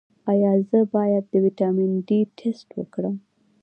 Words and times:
ایا 0.31 0.51
زه 0.69 0.79
باید 0.95 1.23
د 1.31 1.35
ویټامین 1.45 1.91
ډي 2.07 2.19
ټسټ 2.37 2.69
وکړم؟ 2.79 3.15